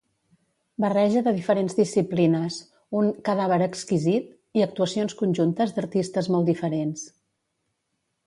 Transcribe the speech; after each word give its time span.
Barreja 0.83 1.21
de 1.25 1.33
diferents 1.39 1.75
disciplines, 1.79 2.57
un 3.01 3.11
“cadàver 3.29 3.59
exquisit” 3.65 4.33
i 4.61 4.65
actuacions 4.67 5.17
conjuntes 5.21 5.75
d'artistes 5.77 6.31
molt 6.37 6.49
diferents. 6.53 7.05